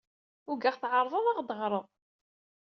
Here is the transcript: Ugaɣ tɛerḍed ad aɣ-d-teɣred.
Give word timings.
Ugaɣ 0.51 0.75
tɛerḍed 0.77 1.15
ad 1.17 1.25
aɣ-d-teɣred. 1.31 1.87